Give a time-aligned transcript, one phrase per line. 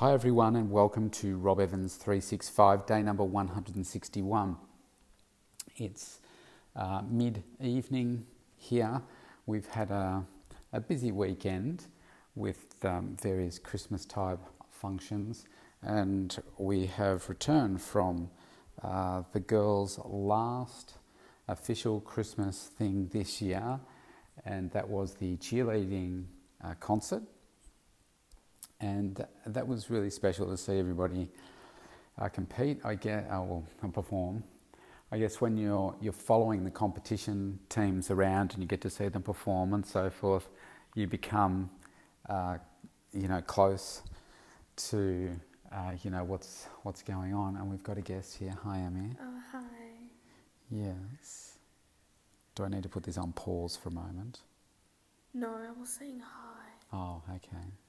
[0.00, 4.56] Hi, everyone, and welcome to Rob Evans 365, day number 161.
[5.74, 6.20] It's
[6.76, 8.24] uh, mid evening
[8.56, 9.02] here.
[9.46, 10.24] We've had a,
[10.72, 11.86] a busy weekend
[12.36, 14.38] with um, various Christmas type
[14.70, 15.46] functions,
[15.82, 18.30] and we have returned from
[18.84, 20.94] uh, the girls' last
[21.48, 23.80] official Christmas thing this year,
[24.44, 26.26] and that was the cheerleading
[26.62, 27.24] uh, concert
[28.80, 31.28] and that was really special to see everybody
[32.18, 32.80] uh, compete.
[32.84, 34.44] I get, uh, well, perform.
[35.10, 39.08] I guess when you're you're following the competition teams around and you get to see
[39.08, 40.48] them perform and so forth,
[40.94, 41.70] you become,
[42.28, 42.58] uh,
[43.12, 44.02] you know, close
[44.76, 45.30] to,
[45.72, 47.56] uh, you know, what's what's going on.
[47.56, 48.54] And we've got a guest here.
[48.64, 49.12] Hi, Amy.
[49.20, 49.60] Oh, hi.
[50.70, 51.58] Yes.
[52.54, 54.40] Do I need to put this on pause for a moment?
[55.32, 56.64] No, I was saying hi.
[56.92, 57.87] Oh, okay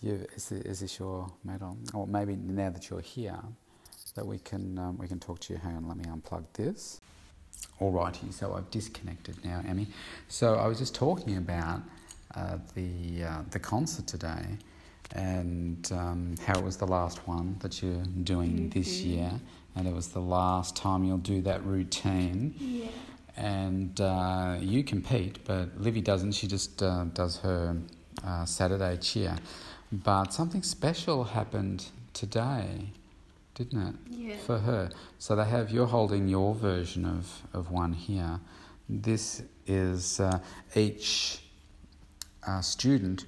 [0.00, 1.76] you, is, is this your medal?
[1.94, 3.38] Or maybe now that you're here,
[4.16, 5.58] that we can um, we can talk to you.
[5.58, 7.00] Hang on, let me unplug this.
[7.80, 9.86] Alrighty, so I've disconnected now, Emmy.
[10.28, 11.82] So I was just talking about
[12.34, 14.58] uh, the uh, the concert today,
[15.12, 18.68] and um, how it was the last one that you're doing mm-hmm.
[18.70, 19.30] this year,
[19.74, 22.54] and it was the last time you'll do that routine.
[22.58, 22.88] Yeah.
[23.38, 26.32] And uh, you compete, but Livy doesn't.
[26.32, 27.76] She just uh, does her
[28.26, 29.36] uh, Saturday cheer.
[29.92, 32.88] But something special happened today,
[33.54, 33.94] didn't it?
[34.10, 34.36] Yeah.
[34.38, 34.90] For her.
[35.18, 38.40] So they have, you're holding your version of, of one here.
[38.88, 40.38] This is uh,
[40.74, 41.40] each
[42.46, 43.26] uh, student,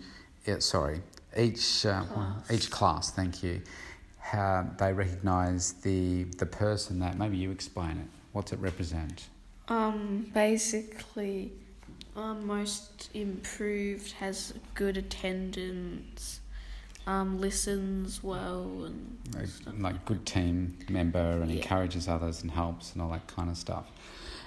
[0.58, 1.00] sorry,
[1.36, 2.50] each, uh, class.
[2.50, 3.60] each class, thank you,
[4.18, 8.06] how they recognise the, the person that, maybe you explain it.
[8.32, 9.28] What's it represent?
[9.68, 11.52] Um, basically,
[12.16, 16.40] um, most improved has good attendance
[17.08, 21.56] um, listens well and like, like good team member and yeah.
[21.56, 23.90] encourages others and helps and all that kind of stuff.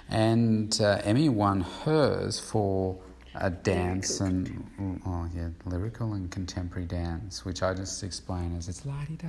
[0.08, 2.96] And uh, Emmy won hers for
[3.34, 8.68] a dance lyrical and oh yeah, lyrical and contemporary dance, which I just explain as
[8.68, 9.28] it's la di da,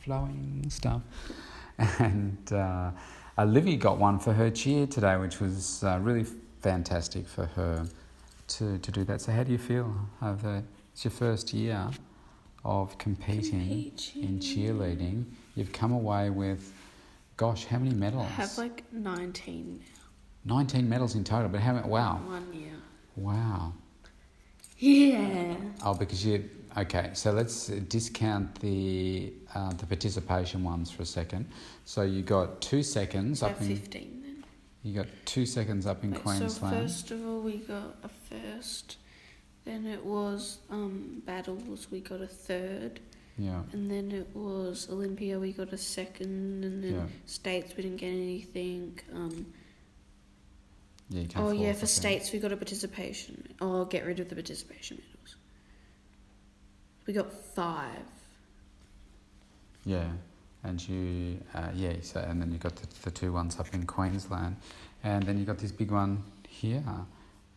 [0.00, 1.02] flowing stuff.
[1.98, 2.90] And uh,
[3.38, 6.24] Olivia got one for her cheer today, which was uh, really
[6.62, 7.86] fantastic for her
[8.48, 9.20] to, to do that.
[9.20, 9.94] So how do you feel?
[10.22, 10.62] Over,
[10.94, 11.90] it's your first year
[12.64, 15.24] of competing, in cheerleading,
[15.54, 16.72] you've come away with,
[17.36, 18.24] gosh, how many medals?
[18.24, 19.82] I have like 19
[20.46, 21.88] 19 medals in total, but how many?
[21.88, 22.20] Wow.
[22.24, 22.72] One year.
[23.16, 23.72] Wow.
[24.78, 25.56] Yeah.
[25.84, 31.48] Oh, because you, okay, so let's discount the uh, the participation ones for a second.
[31.84, 33.76] So you got two seconds up in.
[33.76, 34.44] 15 then.
[34.84, 36.76] You got two seconds up in Wait, Queensland.
[36.76, 38.98] So first of all, we got a first
[39.66, 41.88] then it was um, battles.
[41.90, 43.00] We got a third.
[43.36, 43.60] Yeah.
[43.72, 45.38] And then it was Olympia.
[45.38, 47.06] We got a second, and then yeah.
[47.26, 48.98] states we didn't get anything.
[49.12, 49.46] Um,
[51.10, 53.54] yeah, oh yeah, for states we got a participation.
[53.60, 55.36] Oh, get rid of the participation medals.
[57.06, 58.06] We got five.
[59.84, 60.08] Yeah,
[60.64, 63.86] and you uh, yeah so and then you got the, the two ones up in
[63.86, 64.56] Queensland,
[65.04, 66.82] and then you got this big one here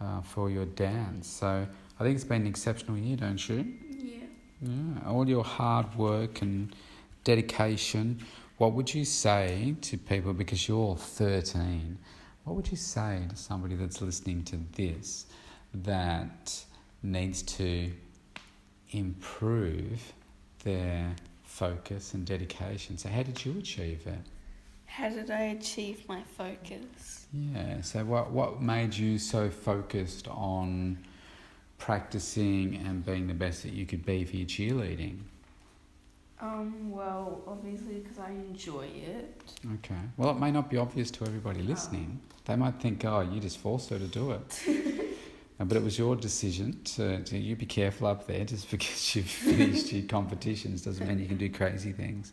[0.02, 1.28] uh, for your dance.
[1.28, 1.66] So
[1.99, 3.73] I think it's been an exceptional year, don't you?
[3.89, 4.15] Yeah.
[4.61, 5.07] Yeah.
[5.07, 6.73] All your hard work and
[7.25, 8.19] dedication.
[8.57, 11.97] What would you say to people, because you're 13,
[12.45, 15.25] what would you say to somebody that's listening to this
[15.73, 16.63] that
[17.03, 17.91] needs to
[18.91, 20.13] improve
[20.63, 22.97] their focus and dedication?
[22.97, 24.19] So, how did you achieve it?
[24.85, 27.27] How did I achieve my focus?
[27.33, 30.97] Yeah, so what, what made you so focused on
[31.79, 35.19] practicing and being the best that you could be for your cheerleading?
[36.41, 39.41] Um, well, obviously because I enjoy it.
[39.75, 40.00] Okay.
[40.16, 42.22] Well, it may not be obvious to everybody listening.
[42.22, 42.35] Oh.
[42.45, 44.62] They might think, oh, you just forced her to do it.
[45.59, 48.46] but it was your decision to, to, you be careful up there.
[48.46, 52.31] Just because you've finished your competitions doesn't mean you can do crazy things.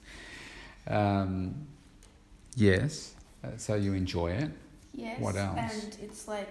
[0.87, 1.67] Um,
[2.55, 3.15] yes.
[3.43, 4.51] Uh, so you enjoy it.
[4.95, 5.21] Yes.
[5.21, 5.85] What else?
[5.85, 6.49] And it's like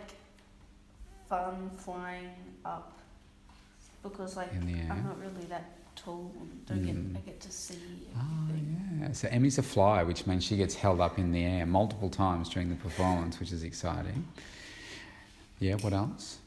[1.30, 2.32] fun flying
[2.64, 3.00] up
[4.04, 6.32] because like I'm not really that tall.
[6.68, 7.14] Don't mm.
[7.14, 7.76] get I get to see.
[7.76, 9.00] Everything.
[9.02, 9.12] Oh yeah.
[9.12, 12.50] So Emmy's a flyer, which means she gets held up in the air multiple times
[12.50, 14.28] during the performance, which is exciting.
[15.60, 15.76] Yeah.
[15.76, 16.38] What else?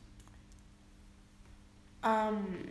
[2.03, 2.69] Um.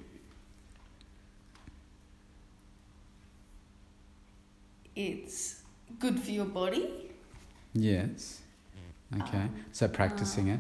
[4.95, 5.62] It's
[6.00, 7.12] good for your body.
[7.74, 8.39] Yes.
[9.15, 9.38] Okay.
[9.38, 10.60] Um, so practicing um, it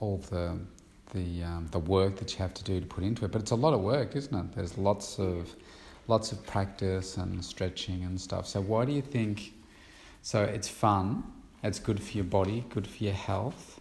[0.00, 0.58] all the
[1.12, 3.32] the um, the work that you have to do to put into it.
[3.32, 4.54] But it's a lot of work, isn't it?
[4.54, 5.54] There's lots of
[6.08, 8.46] lots of practice and stretching and stuff.
[8.46, 9.52] So why do you think?
[10.22, 11.24] So it's fun.
[11.62, 13.80] It's good for your body, good for your health.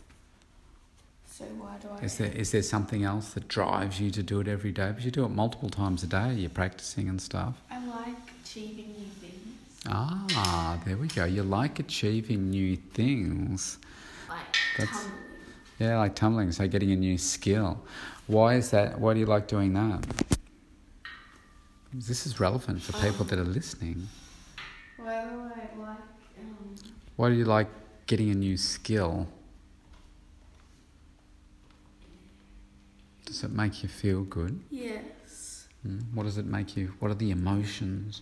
[1.27, 2.06] So why do I?
[2.06, 4.89] Is there is there something else that drives you to do it every day?
[4.89, 6.33] Because you do it multiple times a day.
[6.33, 7.56] You're practicing and stuff.
[7.69, 9.31] I like achieving new things.
[9.88, 11.25] Ah, there we go.
[11.25, 13.77] You like achieving new things.
[14.29, 14.38] Like
[14.77, 15.21] That's- tumbling.
[15.80, 17.81] Yeah, like tumbling, so getting a new skill.
[18.27, 19.00] Why is that?
[19.00, 20.06] Why do you like doing that?
[21.94, 24.07] This is relevant for people that are listening.
[24.98, 26.00] Why do I like?
[26.39, 26.75] Um,
[27.18, 27.68] Why do you like
[28.07, 29.27] getting a new skill?
[33.25, 34.62] Does it make you feel good?
[34.71, 36.00] yes, Hmm?
[36.13, 36.94] What does it make you?
[37.00, 38.21] What are the emotions?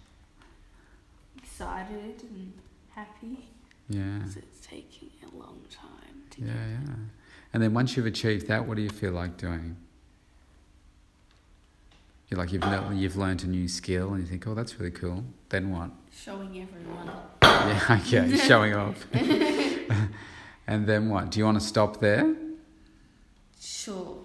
[1.38, 2.52] excited and
[2.90, 3.38] happy.
[3.90, 6.88] Yeah, 'cause it's taking a long time to yeah, get.
[6.88, 6.96] yeah.
[7.54, 9.78] And then once you've achieved that, what do you feel like doing?
[12.30, 14.92] You're like you've le- you've learned a new skill, and you think, oh, that's really
[14.92, 15.24] cool.
[15.50, 15.92] Then what?
[16.12, 17.12] Showing everyone.
[17.44, 19.06] Yeah, okay, showing off.
[20.68, 21.30] and then what?
[21.30, 22.34] Do you want to stop there?
[23.62, 24.18] Sure.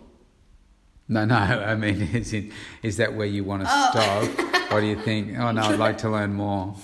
[1.06, 1.34] No, no.
[1.34, 2.50] I mean, is it
[2.82, 3.90] is that where you want to Oh.
[3.90, 6.76] stop, or do you think, oh no, I'd like to learn more?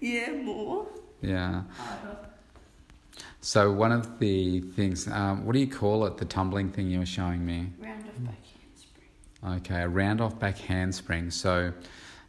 [0.00, 0.86] Yeah, more.
[1.20, 1.62] Yeah.
[3.44, 6.16] So one of the things, um, what do you call it?
[6.16, 7.70] The tumbling thing you were showing me.
[7.80, 9.56] Round off back handspring.
[9.56, 11.28] Okay, a round off back handspring.
[11.32, 11.72] So,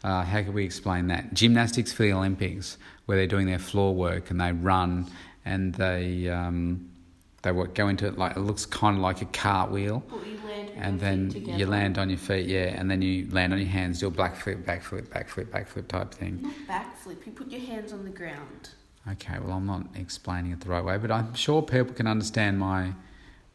[0.03, 1.31] uh, how can we explain that?
[1.35, 5.05] Gymnastics for the Olympics, where they're doing their floor work and they run
[5.45, 6.89] and they um,
[7.43, 10.71] they go into it like it looks kind of like a cartwheel, But you land
[10.77, 11.57] and then together.
[11.59, 14.09] you land on your feet, yeah, and then you land on your hands, do a
[14.09, 16.39] black flip, back flip, back flip, back flip type thing.
[16.41, 17.23] Not backflip.
[17.23, 18.69] You put your hands on the ground.
[19.11, 22.59] Okay, well, I'm not explaining it the right way, but I'm sure people can understand
[22.59, 22.93] my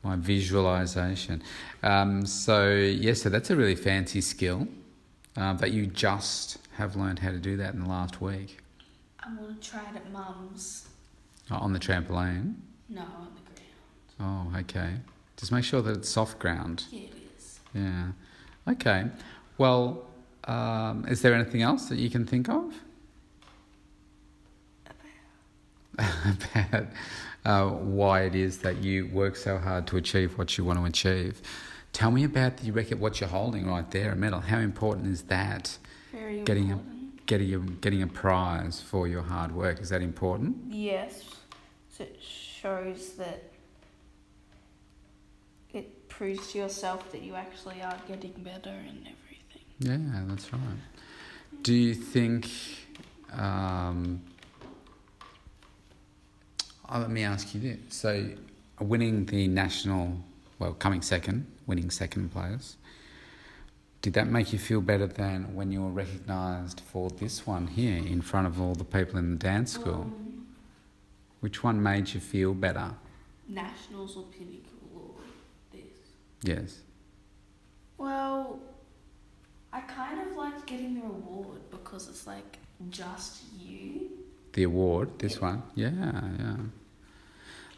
[0.05, 1.43] my visualization.
[1.83, 4.69] Um, so yes, so that's a really fancy skill
[5.37, 8.59] uh, that you just have learned how to do that in the last week
[9.21, 10.87] I'm gonna try it at mum's.
[11.51, 12.55] uh, on the trampoline.
[12.89, 14.53] No, on the ground.
[14.55, 14.95] Oh, okay.
[15.37, 16.85] Just make sure that it's soft ground.
[16.91, 17.61] Yeah, it is.
[17.75, 18.09] Yeah.
[18.69, 19.07] Okay.
[19.59, 20.05] Well,
[20.45, 22.73] um, is there anything else that you can think of?
[26.55, 26.87] about
[27.45, 30.85] uh, why it is that you work so hard to achieve what you want to
[30.85, 31.41] achieve.
[31.93, 34.41] Tell me about the record, what you're holding right there, a medal.
[34.41, 35.79] How important is that?
[36.13, 37.27] Very Getting a- important.
[37.27, 40.57] Getting a, getting a prize for your hard work, is that important?
[40.71, 41.25] Yes.
[41.91, 43.43] So it shows that
[45.75, 49.65] it proves to yourself that you actually are getting better and everything.
[49.79, 50.63] Yeah, that's right.
[51.63, 52.49] Do you think.
[53.33, 54.23] Um,
[56.89, 57.79] oh, let me ask you this.
[57.91, 58.29] So,
[58.81, 60.19] winning the national,
[60.59, 62.77] well, coming second, winning second place,
[64.03, 67.97] did that make you feel better than when you were recognised for this one here
[67.97, 70.03] in front of all the people in the dance school?
[70.03, 70.47] Um,
[71.41, 72.93] Which one made you feel better?
[73.49, 75.15] nationals or pinnacle or
[75.73, 75.83] this.
[76.43, 76.81] Yes.
[77.97, 78.61] Well,
[79.73, 82.59] I kind of liked getting the reward because it's like
[82.91, 84.11] just you.
[84.53, 85.63] The award, this one?
[85.75, 85.91] Yeah,
[86.39, 86.57] yeah.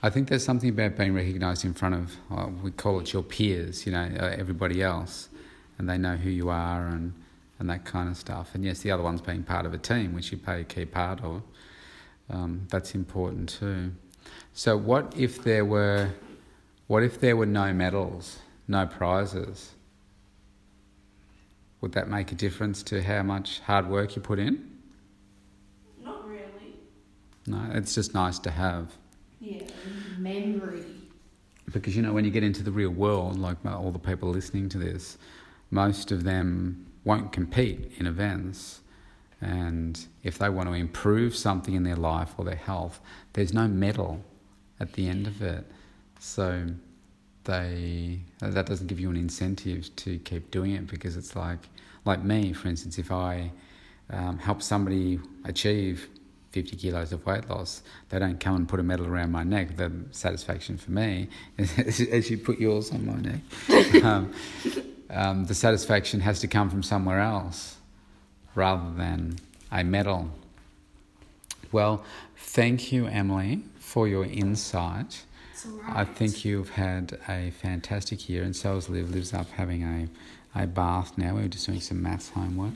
[0.03, 3.23] I think there's something about being recognised in front of, uh, we call it your
[3.23, 5.29] peers, you know, uh, everybody else,
[5.77, 7.13] and they know who you are and,
[7.59, 8.55] and that kind of stuff.
[8.55, 10.87] And yes, the other one's being part of a team, which you play a key
[10.87, 11.43] part of.
[12.31, 13.93] Um, that's important too.
[14.55, 16.11] So, what if there were,
[16.87, 18.39] what if there were no medals,
[18.69, 19.73] no prizes?
[21.83, 24.79] Would that make a difference to how much hard work you put in?
[26.03, 26.77] Not really.
[27.47, 28.97] No, it's just nice to have.
[29.41, 29.63] Yeah,
[30.19, 30.85] memory.
[31.73, 34.69] Because you know, when you get into the real world, like all the people listening
[34.71, 35.17] to this,
[35.71, 38.81] most of them won't compete in events.
[39.41, 43.01] And if they want to improve something in their life or their health,
[43.33, 44.23] there's no medal
[44.79, 45.65] at the end of it.
[46.19, 46.67] So
[47.45, 51.61] they that doesn't give you an incentive to keep doing it because it's like
[52.05, 53.51] like me, for instance, if I
[54.11, 56.09] um, help somebody achieve
[56.53, 59.77] 50 kilos of weight loss, they don't come and put a medal around my neck.
[59.77, 61.79] The satisfaction for me, is,
[62.13, 64.33] as you put yours on my neck, um,
[65.11, 67.77] um, the satisfaction has to come from somewhere else
[68.55, 69.39] rather than
[69.71, 70.31] a medal.
[71.73, 72.05] Well,
[72.37, 75.23] thank you, Emily, for your insight.
[75.53, 79.11] It's I think you've had a fantastic year, and so has Liv.
[79.11, 79.83] Liv's up having
[80.55, 81.35] a, a bath now.
[81.35, 82.73] We're just doing some maths homework.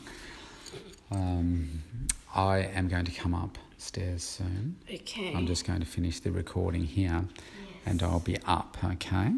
[1.15, 1.83] Um,
[2.35, 4.77] I am going to come upstairs soon.
[4.93, 5.33] Okay.
[5.35, 7.25] I'm just going to finish the recording here,
[7.87, 8.77] and I'll be up.
[8.83, 8.95] Okay.
[8.95, 9.33] Okay.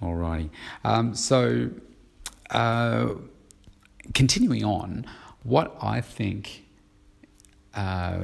[0.00, 0.50] Alrighty.
[0.84, 1.70] Um, so,
[2.50, 3.14] uh,
[4.14, 5.04] continuing on,
[5.42, 6.64] what I think,
[7.74, 8.20] uh,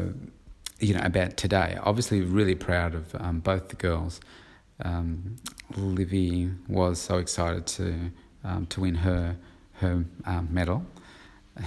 [0.79, 1.79] you know, about today.
[1.83, 4.21] Obviously, really proud of um, both the girls.
[4.83, 5.37] Um,
[5.77, 8.11] Livy was so excited to
[8.45, 9.37] um, to win her
[9.81, 10.85] her um, medal,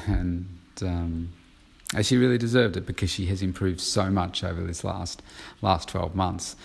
[0.07, 1.29] and um,
[2.01, 5.21] she really deserved it because she has improved so much over this last
[5.61, 6.55] last twelve months.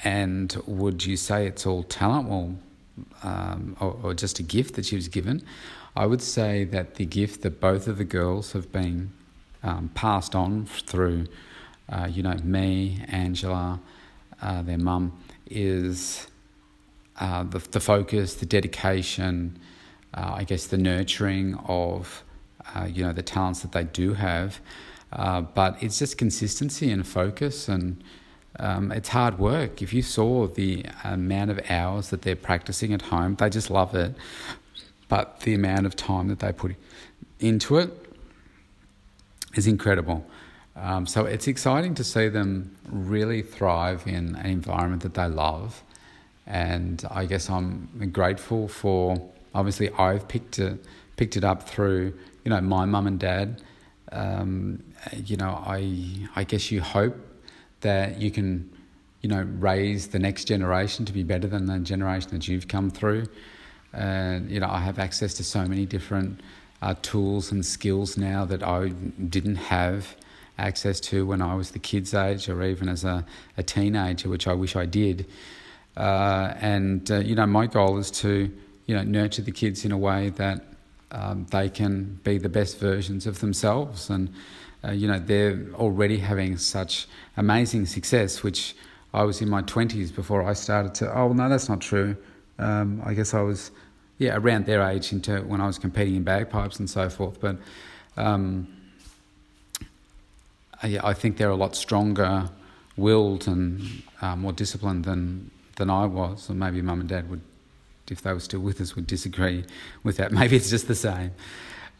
[0.00, 2.28] And would you say it's all talent?
[2.28, 2.56] Well,
[3.22, 5.42] um, or, or, just a gift that she was given?
[5.94, 9.12] I would say that the gift that both of the girls have been
[9.62, 11.26] um, passed on through,
[11.88, 13.80] uh, you know, me, Angela,
[14.40, 15.18] uh, their mum,
[15.50, 16.26] is
[17.18, 19.58] uh, the, the focus, the dedication,
[20.14, 22.22] uh, I guess the nurturing of,
[22.74, 24.60] uh, you know, the talents that they do have.
[25.12, 28.02] Uh, but it's just consistency and focus and
[28.58, 29.82] um, it's hard work.
[29.82, 33.94] If you saw the amount of hours that they're practicing at home, they just love
[33.94, 34.14] it.
[35.08, 36.74] But the amount of time that they put
[37.38, 37.90] into it
[39.54, 40.26] is incredible.
[40.74, 45.82] Um, so it's exciting to see them really thrive in an environment that they love.
[46.46, 50.84] And I guess I'm grateful for, obviously, I've picked it,
[51.16, 52.12] picked it up through,
[52.44, 53.62] you know, my mum and dad.
[54.12, 54.82] Um,
[55.24, 57.16] you know, I, I guess you hope
[57.80, 58.70] that you can,
[59.20, 62.90] you know, raise the next generation to be better than the generation that you've come
[62.90, 63.26] through.
[63.92, 66.40] And, you know, I have access to so many different
[66.82, 70.14] uh, tools and skills now that I didn't have
[70.58, 73.24] access to when I was the kid's age or even as a,
[73.56, 75.26] a teenager, which I wish I did.
[75.96, 78.50] Uh, and, uh, you know, my goal is to,
[78.86, 80.64] you know, nurture the kids in a way that
[81.10, 84.10] um, they can be the best versions of themselves.
[84.10, 84.32] And,
[84.84, 88.74] uh, you know, they're already having such amazing success, which
[89.14, 92.16] I was in my 20s before I started to, oh, no, that's not true.
[92.58, 93.70] Um, I guess I was,
[94.18, 97.40] yeah, around their age into when I was competing in bagpipes and so forth.
[97.40, 97.56] But
[98.16, 98.66] um,
[100.82, 102.48] I, I, think they're a lot stronger
[102.96, 106.50] willed and uh, more disciplined than, than I was.
[106.50, 107.42] Or maybe mum and dad would,
[108.10, 109.64] if they were still with us, would disagree
[110.02, 110.32] with that.
[110.40, 111.32] Maybe it's just the same.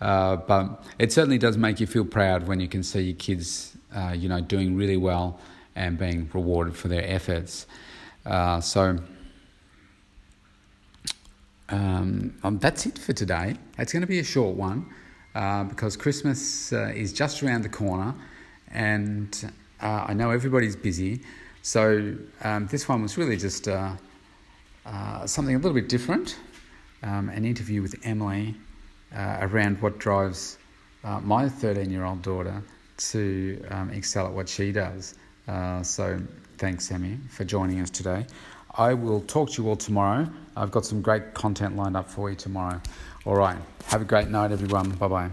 [0.01, 3.77] Uh, but it certainly does make you feel proud when you can see your kids,
[3.95, 5.41] uh, you know, doing really well
[5.75, 7.67] and being rewarded for their efforts.
[8.25, 8.99] Uh, so
[11.69, 13.57] um, um, that's it for today.
[13.79, 14.87] It's going to be a short one
[15.35, 18.15] uh, because Christmas uh, is just around the corner,
[18.71, 21.21] and uh, I know everybody's busy.
[21.63, 23.69] So um, this one was really just
[25.27, 26.37] something a little bit different.
[27.03, 28.55] Um, an interview with Emily
[29.15, 30.59] uh, around what drives
[31.05, 32.63] uh, my 13 year old daughter
[32.99, 35.15] to um, excel at what she does.
[35.47, 36.21] Uh, so
[36.59, 38.27] thanks, Sammy, for joining us today.
[38.75, 40.29] I will talk to you all tomorrow.
[40.57, 42.81] I've got some great content lined up for you tomorrow.
[43.25, 43.59] All right.
[43.87, 44.91] Have a great night, everyone.
[44.91, 45.31] Bye bye.